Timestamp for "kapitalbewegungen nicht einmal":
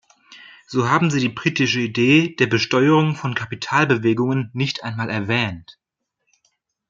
3.35-5.11